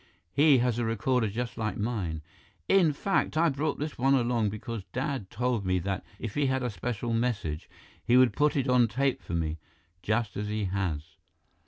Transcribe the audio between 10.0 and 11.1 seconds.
just as he has!"